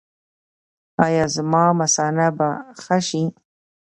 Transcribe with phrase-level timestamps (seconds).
[1.05, 2.47] ایا زما مثانه به
[2.83, 3.23] ښه شي؟